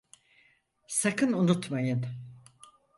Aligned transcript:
Sakın 0.87 1.33
unutmayın. 1.33 2.05